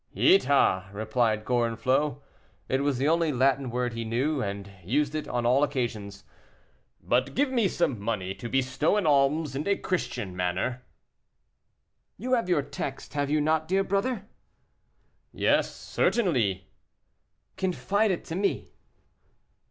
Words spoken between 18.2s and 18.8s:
to me."